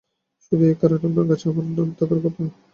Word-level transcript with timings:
শুধু 0.43 0.63
এই 0.65 0.77
কারণেই 0.81 1.07
আপনার 1.09 1.27
কাছে 1.29 1.45
আমার 1.47 1.65
নাম 1.67 1.75
মনে 1.79 1.97
থাকার 1.99 2.19
কথা। 2.25 2.43